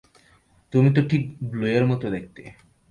তুমি 0.73 0.89
তো 0.95 1.01
ঠিক 1.09 1.21
ব্লুয়ের 1.51 1.83
মতো 1.87 2.05
দেখতে। 2.09 2.41